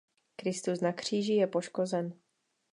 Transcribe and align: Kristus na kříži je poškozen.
Kristus 0.35 0.81
na 0.81 0.93
kříži 0.93 1.33
je 1.33 1.47
poškozen. 1.47 2.13